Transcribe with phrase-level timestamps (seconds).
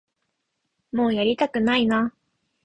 [0.91, 2.11] もうやりたくないな